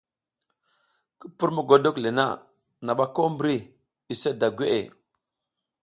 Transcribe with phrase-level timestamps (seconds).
[1.19, 2.25] Ki pur mogodok le na,
[2.85, 3.55] naɓa ko mbri
[4.13, 4.79] use da gweʼe.